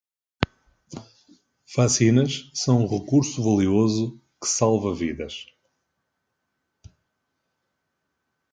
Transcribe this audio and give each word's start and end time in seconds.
Vacinas 1.77 2.49
são 2.55 2.83
um 2.83 2.87
recurso 2.87 3.43
valioso 3.43 4.19
que 4.41 4.47
salva 4.47 4.95
vidas 4.95 5.45